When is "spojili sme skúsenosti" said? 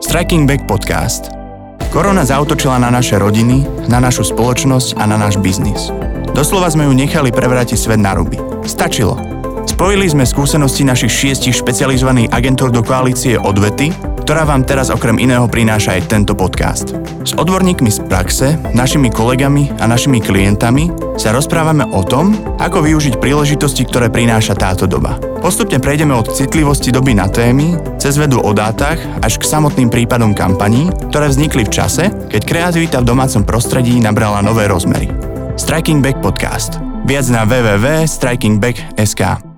9.68-10.88